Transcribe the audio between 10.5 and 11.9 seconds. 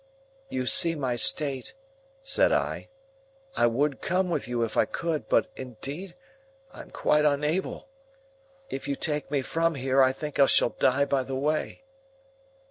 die by the way."